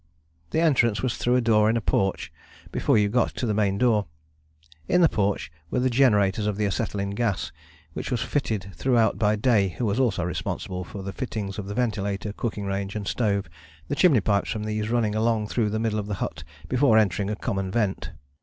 The 0.49 0.59
entrance 0.59 1.03
was 1.03 1.15
through 1.15 1.35
a 1.35 1.41
door 1.41 1.69
in 1.69 1.77
a 1.77 1.79
porch 1.79 2.33
before 2.71 2.97
you 2.97 3.07
got 3.07 3.35
to 3.35 3.45
the 3.45 3.53
main 3.53 3.77
door. 3.77 4.07
In 4.87 5.01
the 5.01 5.07
porch 5.07 5.51
were 5.69 5.79
the 5.79 5.91
generators 5.91 6.47
of 6.47 6.57
the 6.57 6.65
acetylene 6.65 7.11
gas, 7.11 7.51
which 7.93 8.09
was 8.09 8.23
fitted 8.23 8.71
throughout 8.73 9.19
by 9.19 9.35
Day, 9.35 9.75
who 9.77 9.85
was 9.85 9.99
also 9.99 10.23
responsible 10.23 10.83
for 10.83 11.03
the 11.03 11.13
fittings 11.13 11.59
of 11.59 11.67
the 11.67 11.75
ventilator, 11.75 12.33
cooking 12.33 12.65
range, 12.65 12.95
and 12.95 13.07
stove, 13.07 13.47
the 13.89 13.95
chimney 13.95 14.21
pipes 14.21 14.49
from 14.49 14.63
these 14.63 14.89
running 14.89 15.13
along 15.13 15.45
through 15.49 15.69
the 15.69 15.77
middle 15.79 15.99
of 15.99 16.07
the 16.07 16.15
hut 16.15 16.43
before 16.67 16.97
entering 16.97 17.29
a 17.29 17.35
common 17.35 17.69
vent. 17.69 18.09